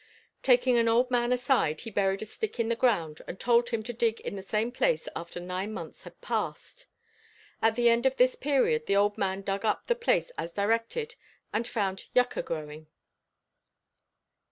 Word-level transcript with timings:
Taking 0.41 0.77
an 0.79 0.87
old 0.87 1.11
man 1.11 1.31
aside 1.31 1.81
he 1.81 1.91
buried 1.91 2.23
a 2.23 2.25
stick 2.25 2.59
in 2.59 2.69
the 2.69 2.75
ground 2.75 3.21
and 3.27 3.39
told 3.39 3.69
him 3.69 3.83
to 3.83 3.93
dig 3.93 4.19
in 4.21 4.35
the 4.35 4.41
same 4.41 4.71
place 4.71 5.07
after 5.15 5.39
nine 5.39 5.71
months 5.75 6.05
had 6.05 6.19
passed; 6.21 6.87
at 7.61 7.75
the 7.75 7.87
end 7.87 8.07
of 8.07 8.15
this 8.15 8.33
period 8.33 8.87
the 8.87 8.95
old 8.95 9.15
man 9.19 9.43
dug 9.43 9.63
up 9.63 9.85
the 9.85 9.93
place 9.93 10.31
as 10.39 10.53
directed 10.53 11.13
and 11.53 11.67
found 11.67 12.07
yuca 12.15 12.43
growing. 12.43 12.87